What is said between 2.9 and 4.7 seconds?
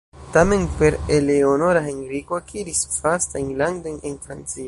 vastajn landojn en Francio.